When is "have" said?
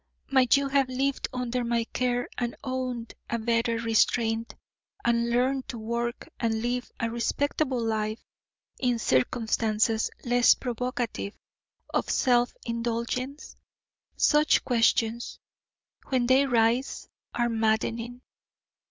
0.69-0.89